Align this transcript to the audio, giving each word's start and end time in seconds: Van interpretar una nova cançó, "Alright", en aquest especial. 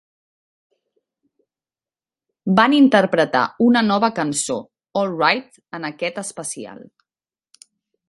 Van 2.61 2.77
interpretar 2.79 3.43
una 3.69 3.85
nova 3.93 4.11
cançó, 4.23 4.61
"Alright", 5.05 5.65
en 5.79 5.89
aquest 5.95 6.23
especial. 6.27 6.87